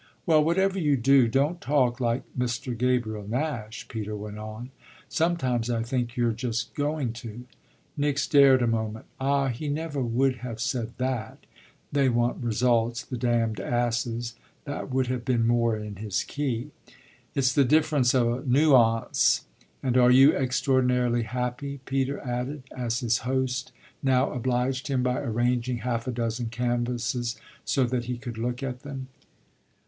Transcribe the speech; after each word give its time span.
"Well, 0.25 0.43
whatever 0.43 0.79
you 0.79 0.97
do, 0.97 1.27
don't 1.27 1.61
talk 1.61 1.99
like 1.99 2.23
Mr. 2.35 2.75
Gabriel 2.75 3.27
Nash," 3.27 3.87
Peter 3.87 4.15
went 4.15 4.39
on. 4.39 4.71
"Sometimes 5.07 5.69
I 5.69 5.83
think 5.83 6.17
you're 6.17 6.31
just 6.31 6.73
going 6.73 7.13
to." 7.21 7.45
Nick 7.95 8.17
stared 8.17 8.63
a 8.63 8.67
moment. 8.67 9.05
"Ah 9.19 9.49
he 9.49 9.69
never 9.69 10.01
would 10.01 10.37
have 10.37 10.59
said 10.59 10.93
that 10.97 11.45
'They 11.91 12.09
want 12.09 12.43
results, 12.43 13.03
the 13.03 13.15
damned 13.15 13.59
asses' 13.59 14.33
that 14.65 14.89
would 14.91 15.05
have 15.05 15.23
been 15.23 15.45
more 15.45 15.77
in 15.77 15.97
his 15.97 16.23
key." 16.23 16.71
"It's 17.35 17.53
the 17.53 17.63
difference 17.63 18.15
of 18.15 18.27
a 18.27 18.43
nuance! 18.43 19.45
And 19.83 19.97
are 19.97 20.09
you 20.09 20.33
extraordinarily 20.35 21.21
happy?" 21.21 21.79
Peter 21.85 22.19
added 22.21 22.63
as 22.75 23.01
his 23.01 23.19
host 23.19 23.71
now 24.01 24.31
obliged 24.31 24.87
him 24.87 25.03
by 25.03 25.19
arranging 25.19 25.77
half 25.85 26.07
a 26.07 26.11
dozen 26.11 26.47
canvases 26.47 27.35
so 27.65 27.83
that 27.83 28.05
he 28.05 28.17
could 28.17 28.39
look 28.39 28.63
at 28.63 28.79
them. 28.79 29.07